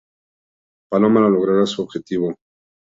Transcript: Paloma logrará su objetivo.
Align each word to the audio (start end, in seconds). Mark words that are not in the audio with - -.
Paloma 0.89 1.19
logrará 1.29 1.63
su 1.67 1.83
objetivo. 1.83 2.33